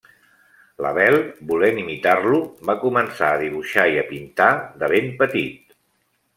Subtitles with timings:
[0.85, 1.17] L'Abel,
[1.51, 4.51] volent imitar-lo, va començar a dibuixar i a pintar
[4.83, 5.81] de ben petit.